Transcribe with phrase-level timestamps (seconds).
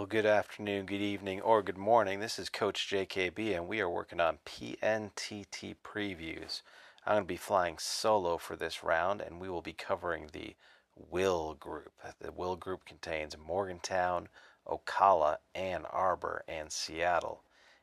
[0.00, 2.20] Well, good afternoon, good evening, or good morning.
[2.20, 6.62] This is Coach JKB, and we are working on PNTT previews.
[7.04, 10.54] I'm going to be flying solo for this round, and we will be covering the
[10.96, 11.92] Will Group.
[12.18, 14.28] The Will Group contains Morgantown,
[14.66, 17.42] Ocala, Ann Arbor, and Seattle.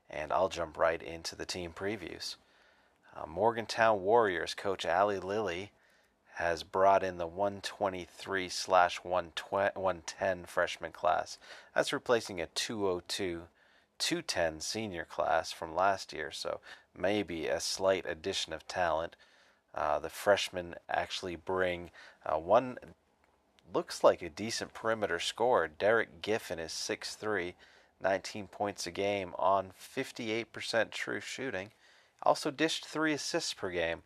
[0.09, 2.37] And I'll jump right into the team previews.
[3.15, 5.71] Uh, Morgantown Warriors coach Ali Lilly
[6.37, 11.39] has brought in the 123 slash 110 freshman class.
[11.73, 13.43] That's replacing a 202
[13.97, 16.59] 210 senior class from last year, so
[16.95, 19.15] maybe a slight addition of talent.
[19.73, 21.89] Uh, the freshmen actually bring
[22.23, 22.77] uh, one,
[23.73, 25.67] looks like a decent perimeter scorer.
[25.67, 27.55] Derek Giffen is 6'3,
[27.99, 31.71] 19 points a game on 58% true shooting.
[32.21, 34.03] Also dished three assists per game.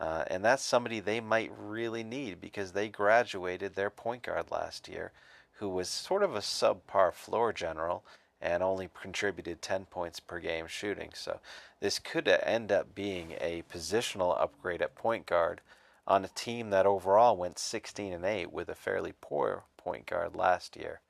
[0.00, 4.88] Uh, and that's somebody they might really need because they graduated their point guard last
[4.88, 5.12] year,
[5.58, 8.02] who was sort of a subpar floor general
[8.40, 11.10] and only contributed 10 points per game shooting.
[11.14, 11.40] So
[11.80, 15.60] this could end up being a positional upgrade at point guard
[16.06, 20.34] on a team that overall went 16 and 8 with a fairly poor point guard
[20.34, 21.00] last year.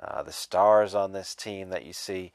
[0.00, 2.32] Uh, the stars on this team that you see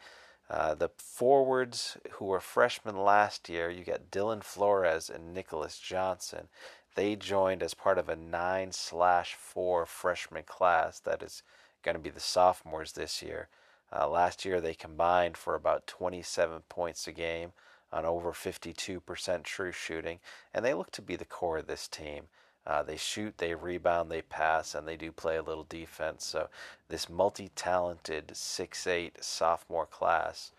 [0.49, 6.47] uh, the forwards who were freshmen last year, you got Dylan Flores and Nicholas Johnson.
[6.95, 11.43] They joined as part of a nine slash four freshman class that is
[11.83, 13.49] going to be the sophomores this year.
[13.93, 17.51] Uh, last year they combined for about 27 points a game
[17.91, 20.19] on over 52% true shooting,
[20.53, 22.23] and they look to be the core of this team.
[22.67, 26.25] Uh, they shoot, they rebound, they pass, and they do play a little defense.
[26.25, 26.49] So,
[26.89, 30.51] this multi talented 6'8 sophomore class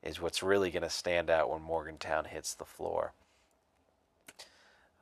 [0.00, 3.12] is what's really going to stand out when Morgantown hits the floor.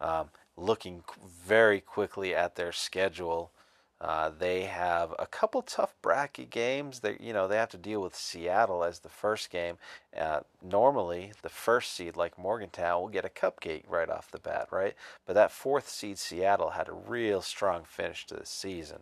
[0.00, 1.04] Um, looking
[1.46, 3.50] very quickly at their schedule,
[4.00, 7.00] uh, they have a couple tough bracket games.
[7.00, 9.78] They, you know, they have to deal with Seattle as the first game.
[10.18, 14.68] Uh, normally, the first seed, like Morgantown, will get a cupcake right off the bat,
[14.70, 14.94] right?
[15.26, 19.00] But that fourth seed, Seattle, had a real strong finish to the season.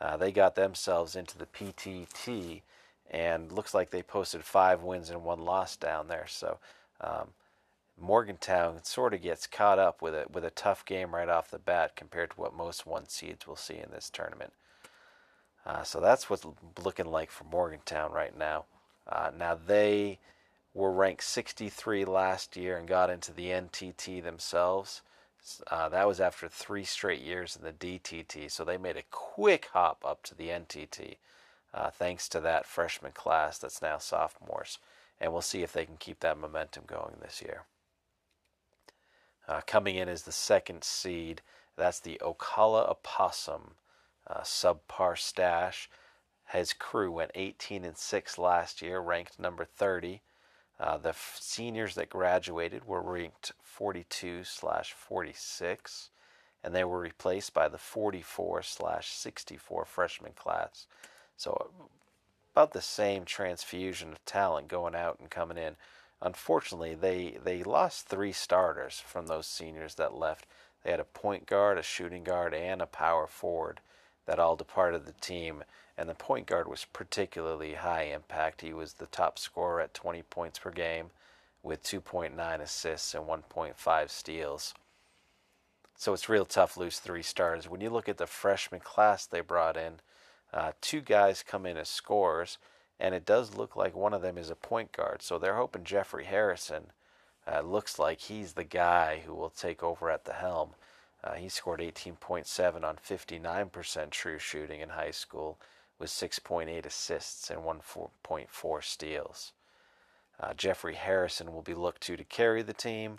[0.00, 2.62] Uh, they got themselves into the PTT,
[3.10, 6.26] and looks like they posted five wins and one loss down there.
[6.28, 6.58] So.
[7.00, 7.28] Um,
[8.00, 11.58] Morgantown sort of gets caught up with it with a tough game right off the
[11.58, 14.52] bat compared to what most one seeds will see in this tournament.
[15.66, 16.46] Uh, so that's what's
[16.82, 18.64] looking like for Morgantown right now.
[19.06, 20.18] Uh, now they
[20.74, 25.02] were ranked 63 last year and got into the NTT themselves.
[25.70, 29.68] Uh, that was after three straight years in the DTT, so they made a quick
[29.72, 31.16] hop up to the NTT,
[31.72, 34.78] uh, thanks to that freshman class that's now sophomores.
[35.20, 37.64] And we'll see if they can keep that momentum going this year.
[39.48, 41.40] Uh, coming in as the second seed,
[41.76, 43.74] that's the Ocala Opossum
[44.26, 45.88] uh, subpar stash.
[46.48, 50.20] His crew went 18 and 6 last year, ranked number 30.
[50.78, 56.10] Uh, the f- seniors that graduated were ranked 42 slash 46,
[56.62, 60.86] and they were replaced by the 44 slash 64 freshman class.
[61.36, 61.70] So
[62.54, 65.76] about the same transfusion of talent going out and coming in
[66.20, 70.46] unfortunately, they they lost three starters from those seniors that left.
[70.82, 73.80] They had a point guard, a shooting guard, and a power forward
[74.26, 75.64] that all departed the team.
[75.96, 78.60] And the point guard was particularly high impact.
[78.60, 81.10] He was the top scorer at 20 points per game,
[81.62, 84.74] with 2.9 assists and 1.5 steals.
[85.96, 87.68] So it's real tough lose three starters.
[87.68, 89.94] When you look at the freshman class they brought in,
[90.52, 92.58] uh, two guys come in as scorers
[93.00, 95.22] and it does look like one of them is a point guard.
[95.22, 96.92] So they're hoping Jeffrey Harrison
[97.50, 100.70] uh, looks like he's the guy who will take over at the helm.
[101.22, 105.58] Uh, he scored 18.7 on 59% true shooting in high school,
[105.98, 109.52] with 6.8 assists and 1.4 steals.
[110.40, 113.18] Uh, Jeffrey Harrison will be looked to to carry the team,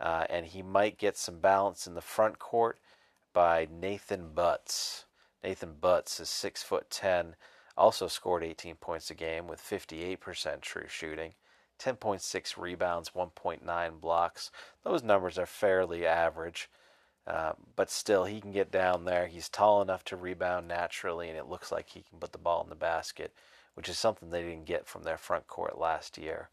[0.00, 2.78] uh, and he might get some balance in the front court
[3.34, 5.04] by Nathan Butts.
[5.42, 7.36] Nathan Butts is six foot ten
[7.76, 11.34] also scored 18 points a game with 58% true shooting,
[11.78, 14.50] 10.6 rebounds, 1.9 blocks.
[14.84, 16.70] Those numbers are fairly average,
[17.26, 19.26] uh, but still, he can get down there.
[19.26, 22.62] He's tall enough to rebound naturally, and it looks like he can put the ball
[22.62, 23.32] in the basket,
[23.74, 26.50] which is something they didn't get from their front court last year.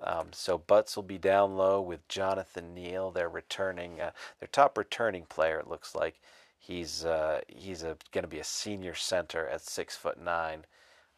[0.00, 4.78] Um, so Butts will be down low with Jonathan Neal, their returning, uh, their top
[4.78, 5.58] returning player.
[5.58, 6.20] It looks like
[6.58, 10.64] He's uh, he's going to be a senior center at six foot nine,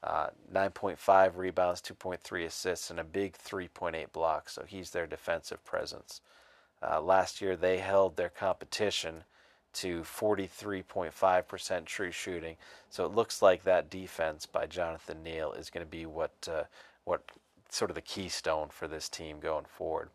[0.03, 4.49] uh, 9.5 rebounds, 2.3 assists, and a big 3.8 block.
[4.49, 6.21] So he's their defensive presence.
[6.83, 9.25] Uh, last year they held their competition
[9.73, 12.57] to 43.5% true shooting.
[12.89, 16.65] So it looks like that defense by Jonathan Neal is going to be what uh,
[17.05, 17.23] what
[17.69, 20.11] sort of the keystone for this team going forward.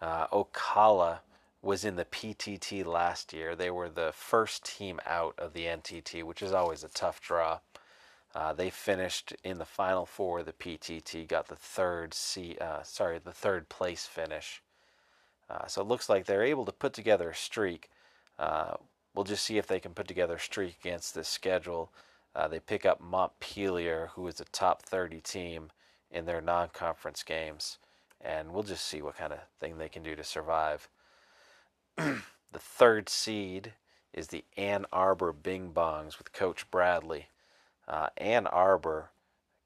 [0.00, 1.20] Uh, Ocala
[1.62, 3.54] was in the PTT last year.
[3.54, 7.60] They were the first team out of the NTT, which is always a tough draw.
[8.34, 12.82] Uh, they finished in the final four of the PTT, got the third C, uh,
[12.82, 14.62] sorry, the third place finish.
[15.48, 17.90] Uh, so it looks like they're able to put together a streak.
[18.38, 18.74] Uh,
[19.14, 21.92] we'll just see if they can put together a streak against this schedule.
[22.34, 25.70] Uh, they pick up Montpelier, who is a top 30 team
[26.10, 27.78] in their non-conference games,
[28.20, 30.88] and we'll just see what kind of thing they can do to survive.
[31.96, 33.74] The third seed
[34.12, 37.28] is the Ann Arbor Bing Bongs with Coach Bradley.
[37.88, 39.10] Uh, Ann Arbor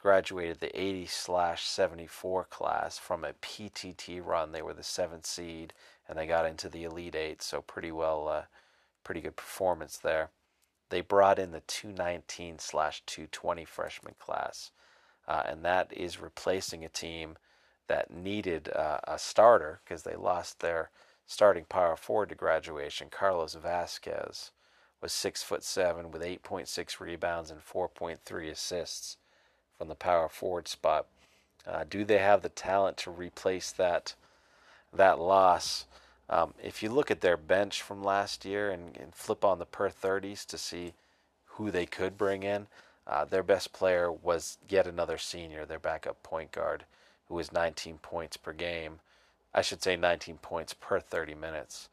[0.00, 4.52] graduated the 80 slash 74 class from a PTT run.
[4.52, 5.72] They were the seventh seed
[6.08, 8.42] and they got into the Elite Eight, so pretty well, uh,
[9.02, 10.30] pretty good performance there.
[10.90, 14.70] They brought in the 219 slash 220 freshman class,
[15.26, 17.36] uh, and that is replacing a team
[17.88, 20.90] that needed uh, a starter because they lost their
[21.26, 23.08] starting power forward to graduation.
[23.10, 24.50] Carlos Vasquez
[25.00, 29.16] was six foot seven with 8.6 rebounds and 4.3 assists
[29.76, 31.06] from the power forward spot.
[31.66, 34.14] Uh, do they have the talent to replace that
[34.92, 35.86] that loss?
[36.28, 39.66] Um, if you look at their bench from last year and, and, flip on the
[39.66, 40.92] per 30s to see
[41.44, 42.66] who they could bring in,
[43.06, 46.84] uh, their best player was yet another senior, their backup point guard,
[47.28, 48.98] who was 19 points per game.
[49.56, 51.88] I should say 19 points per 30 minutes.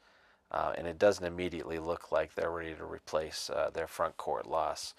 [0.52, 4.46] Uh, and it doesn't immediately look like they're ready to replace uh, their front court
[4.46, 4.94] loss.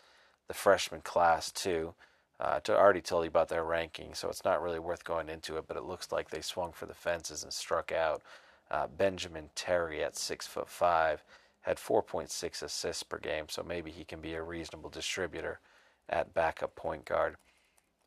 [0.48, 1.94] The freshman class, too,
[2.40, 5.56] uh, to already told you about their ranking, so it's not really worth going into
[5.56, 5.66] it.
[5.68, 8.22] But it looks like they swung for the fences and struck out.
[8.70, 11.22] Uh, Benjamin Terry at six foot five
[11.60, 15.60] had 4.6 assists per game, so maybe he can be a reasonable distributor
[16.08, 17.36] at backup point guard.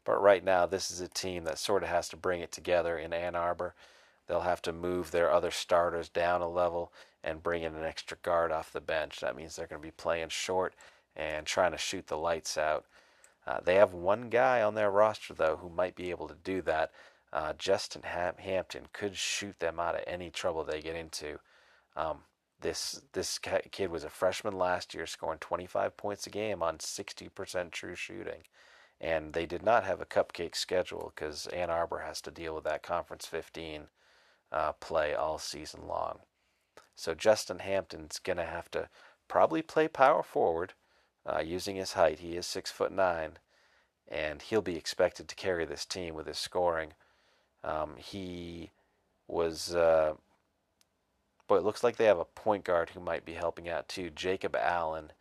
[0.06, 2.98] But right now, this is a team that sort of has to bring it together
[2.98, 3.74] in Ann Arbor.
[4.27, 6.91] They'll have to move their other starters down a level
[7.24, 9.19] and bring in an extra guard off the bench.
[9.19, 10.75] That means they're going to be playing short
[11.15, 12.85] and trying to shoot the lights out.
[13.45, 16.62] Uh, they have one guy on their roster, though, who might be able to do
[16.63, 16.91] that.
[17.31, 21.39] Uh, Justin Ham- Hampton could shoot them out of any trouble they get into.
[21.95, 22.19] Um,
[22.62, 27.71] this this kid was a freshman last year, scoring 25 points a game on 60%
[27.71, 28.41] true shooting,
[29.00, 32.63] and they did not have a cupcake schedule because Ann Arbor has to deal with
[32.63, 33.88] that Conference 15
[34.51, 36.19] uh, play all season long.
[36.95, 38.89] So Justin Hampton's gonna have to
[39.27, 40.73] probably play power forward
[41.25, 42.19] uh, using his height.
[42.19, 43.39] He is six foot nine,
[44.07, 46.94] and he'll be expected to carry this team with his scoring.
[47.63, 48.71] Um, he
[49.27, 50.13] was, uh,
[51.47, 54.09] but it looks like they have a point guard who might be helping out too.
[54.09, 55.11] Jacob Allen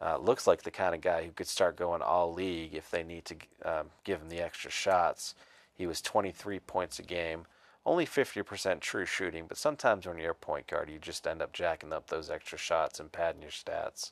[0.00, 3.02] uh, looks like the kind of guy who could start going all league if they
[3.02, 5.34] need to um, give him the extra shots.
[5.72, 7.46] He was 23 points a game,
[7.86, 11.52] only 50% true shooting, but sometimes when you're a point guard, you just end up
[11.52, 14.10] jacking up those extra shots and padding your stats.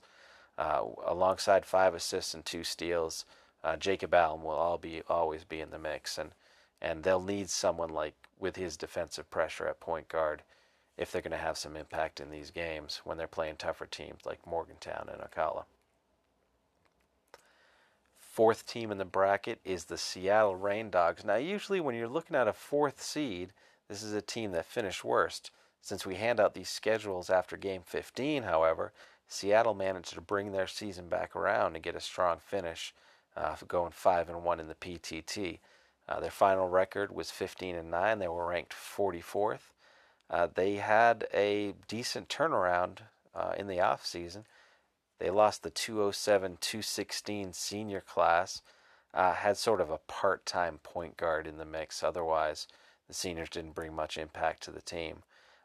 [0.57, 3.27] Uh, alongside five assists and two steals,
[3.65, 6.31] uh, Jacob Allen will all be always be in the mix, and
[6.81, 10.43] and they'll need someone like with his defensive pressure at point guard
[10.97, 14.21] if they're going to have some impact in these games when they're playing tougher teams
[14.25, 15.65] like Morgantown and Ocala.
[18.17, 21.25] Fourth team in the bracket is the Seattle Rain Dogs.
[21.25, 23.53] Now, usually when you're looking at a fourth seed,
[23.89, 25.51] this is a team that finished worst.
[25.81, 28.93] Since we hand out these schedules after game 15, however,
[29.29, 32.95] Seattle managed to bring their season back around and get a strong finish,
[33.37, 35.59] uh, going five and one in the PTT.
[36.09, 38.19] Uh, their final record was 15 and nine.
[38.19, 39.73] They were ranked 44th.
[40.31, 42.99] Uh, they had a decent turnaround
[43.35, 44.45] uh, in the off season.
[45.19, 48.63] They lost the 207 216 senior class.
[49.13, 52.03] Uh, had sort of a part time point guard in the mix.
[52.03, 52.67] Otherwise,
[53.09, 55.23] the seniors didn't bring much impact to the team.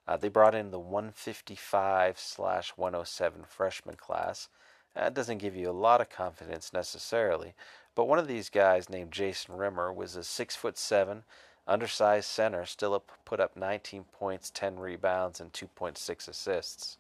[0.08, 4.50] Uh, they brought in the 155 slash 107 freshman class.
[4.96, 7.54] That doesn't give you a lot of confidence necessarily,
[7.96, 11.24] but one of these guys named Jason Rimmer was a six foot seven,
[11.68, 16.98] undersized center, still put up 19 points, 10 rebounds, and 2.6 assists.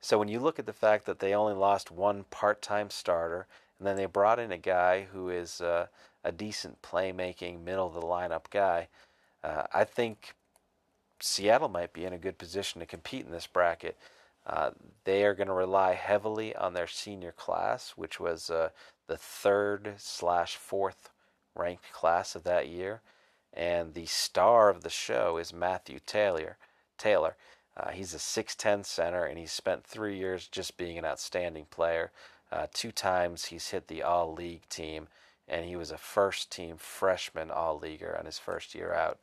[0.00, 3.48] So when you look at the fact that they only lost one part-time starter,
[3.78, 5.86] and then they brought in a guy who is uh,
[6.26, 8.88] a decent playmaking, middle of the lineup guy,
[9.44, 10.34] uh, I think
[11.20, 13.96] Seattle might be in a good position to compete in this bracket.
[14.46, 14.70] Uh,
[15.04, 18.70] they are going to rely heavily on their senior class, which was uh,
[19.08, 21.10] the third slash fourth
[21.54, 23.00] ranked class of that year,
[23.54, 26.58] and the star of the show is Matthew Taylor.
[26.98, 27.36] Taylor,
[27.78, 32.10] Uh, he's a 6'10 center, and he's spent three years just being an outstanding player.
[32.50, 35.08] Uh, two times he's hit the All League team,
[35.48, 39.18] and he was a first team freshman All Leaguer on his first year out.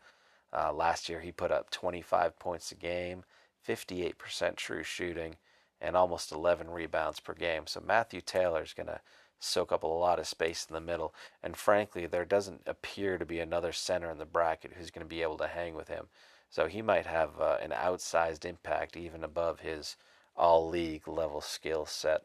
[0.51, 3.23] Uh, last year, he put up 25 points a game,
[3.67, 5.35] 58% true shooting,
[5.81, 7.67] and almost 11 rebounds per game.
[7.67, 9.01] So Matthew Taylor is going to
[9.39, 11.13] soak up a lot of space in the middle.
[11.41, 15.09] And frankly, there doesn't appear to be another center in the bracket who's going to
[15.09, 16.07] be able to hang with him.
[16.49, 19.97] So he might have uh, an outsized impact even above his
[20.35, 22.23] all league level skill set.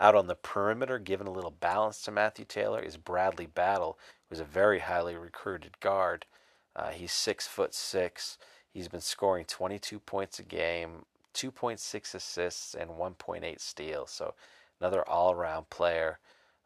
[0.00, 3.98] Out on the perimeter, giving a little balance to Matthew Taylor, is Bradley Battle,
[4.28, 6.26] who's a very highly recruited guard.
[6.74, 8.36] Uh, he's six foot six.
[8.72, 14.10] He's been scoring 22 points a game, 2.6 assists, and 1.8 steals.
[14.10, 14.34] So
[14.80, 16.18] another all-around player.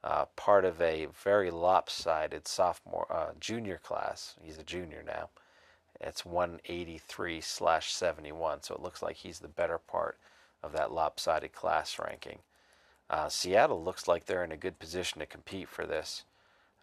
[0.02, 4.36] Uh, part of a very lopsided sophomore, uh, junior class.
[4.40, 5.28] He's a junior now.
[6.00, 10.18] It's 183 slash 71, so it looks like he's the better part
[10.62, 12.38] of that lopsided class ranking.
[13.10, 16.24] Uh, Seattle looks like they're in a good position to compete for this.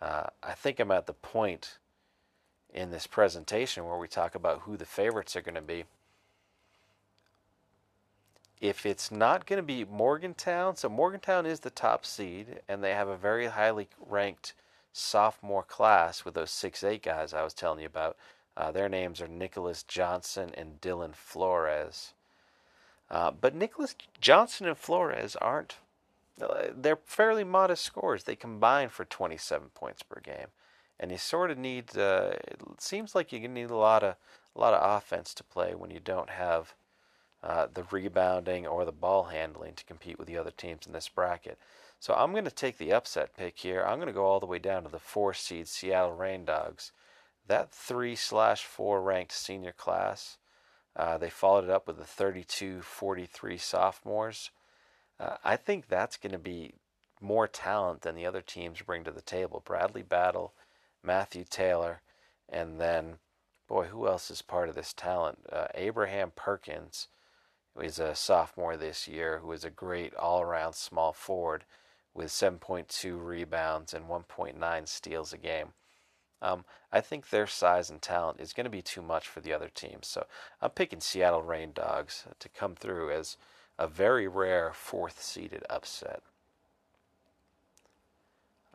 [0.01, 1.77] Uh, I think I'm at the point
[2.73, 5.85] in this presentation where we talk about who the favorites are going to be.
[8.59, 12.91] If it's not going to be Morgantown, so Morgantown is the top seed, and they
[12.91, 14.53] have a very highly ranked
[14.91, 18.17] sophomore class with those six eight guys I was telling you about.
[18.57, 22.13] Uh, their names are Nicholas Johnson and Dylan Flores.
[23.11, 25.75] Uh, but Nicholas Johnson and Flores aren't,
[26.37, 28.23] they're fairly modest scores.
[28.23, 30.47] They combine for 27 points per game.
[30.99, 34.15] And you sort of need, uh, it seems like you need a lot of,
[34.55, 36.73] a lot of offense to play when you don't have
[37.43, 41.09] uh, the rebounding or the ball handling to compete with the other teams in this
[41.09, 41.59] bracket.
[41.99, 43.83] So I'm going to take the upset pick here.
[43.83, 46.91] I'm going to go all the way down to the four seed Seattle Rain Dogs
[47.47, 50.37] that three slash four ranked senior class,
[50.95, 54.51] uh, they followed it up with the 32 43 sophomores.
[55.19, 56.73] Uh, I think that's going to be
[57.21, 59.61] more talent than the other teams bring to the table.
[59.65, 60.53] Bradley Battle,
[61.03, 62.01] Matthew Taylor,
[62.49, 63.15] and then,
[63.67, 65.39] boy, who else is part of this talent?
[65.51, 67.07] Uh, Abraham Perkins,
[67.73, 71.65] who is a sophomore this year, who is a great all around small forward
[72.13, 75.73] with 7.2 rebounds and 1.9 steals a game.
[76.41, 79.53] Um, I think their size and talent is going to be too much for the
[79.53, 80.07] other teams.
[80.07, 80.25] So
[80.61, 83.37] I'm picking Seattle Rain Dogs to come through as
[83.77, 86.21] a very rare fourth seeded upset.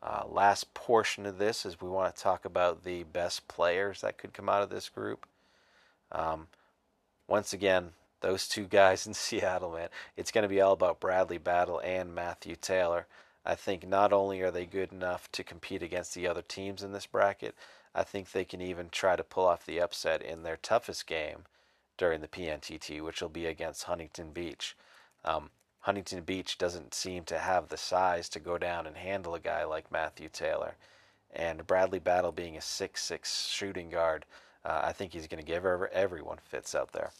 [0.03, 4.17] Uh, last portion of this is we want to talk about the best players that
[4.17, 5.27] could come out of this group.
[6.11, 6.49] Um,
[7.29, 7.91] once again,
[8.21, 12.15] those two guys in Seattle, man, it's going to be all about Bradley Battle and
[12.15, 13.07] Matthew Taylor.
[13.45, 16.93] I think not only are they good enough to compete against the other teams in
[16.93, 17.55] this bracket,
[17.95, 21.45] I think they can even try to pull off the upset in their toughest game
[21.97, 24.77] during the PNTT, which will be against Huntington Beach.
[25.25, 25.51] Um,
[25.81, 29.65] Huntington Beach doesn't seem to have the size to go down and handle a guy
[29.65, 30.77] like Matthew Taylor.
[31.33, 34.27] And Bradley Battle being a six-six shooting guard,
[34.65, 37.11] uh, I think he's going to give everyone fits out there.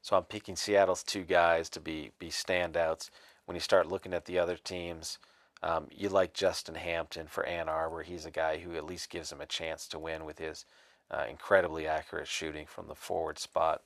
[0.00, 3.10] So I'm picking Seattle's two guys to be be standouts
[3.44, 5.18] when you start looking at the other teams,
[5.62, 8.02] um, you like Justin Hampton for Ann Arbor.
[8.02, 10.64] He's a guy who at least gives them a chance to win with his
[11.10, 13.82] uh, incredibly accurate shooting from the forward spot.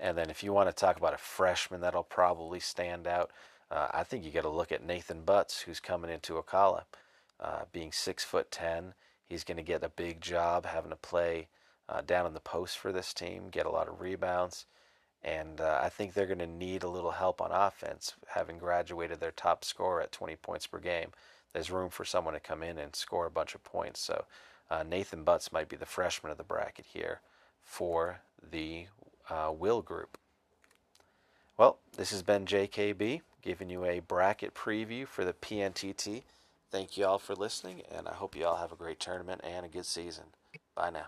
[0.00, 3.30] And then if you want to talk about a freshman that'll probably stand out,
[3.70, 6.84] uh, I think you got to look at Nathan Butts, who's coming into Ocala,
[7.40, 8.94] uh, being six foot ten.
[9.28, 11.48] He's going to get a big job having to play
[11.88, 14.66] uh, down in the post for this team, get a lot of rebounds.
[15.24, 19.20] And uh, I think they're going to need a little help on offense, having graduated
[19.20, 21.10] their top scorer at 20 points per game.
[21.52, 24.00] There's room for someone to come in and score a bunch of points.
[24.00, 24.24] So
[24.70, 27.20] uh, Nathan Butts might be the freshman of the bracket here
[27.62, 28.20] for
[28.50, 28.86] the
[29.32, 30.18] uh, Will group.
[31.56, 36.22] Well, this has been JKB giving you a bracket preview for the PNTT.
[36.70, 39.66] Thank you all for listening, and I hope you all have a great tournament and
[39.66, 40.24] a good season.
[40.74, 41.06] Bye now.